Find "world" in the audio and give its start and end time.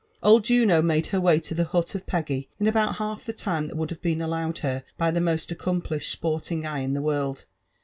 7.03-7.45